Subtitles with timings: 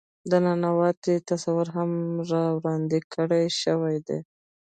[0.29, 1.91] د ننواتې تصور هم
[2.29, 4.19] را وړاندې کړے شوے دے.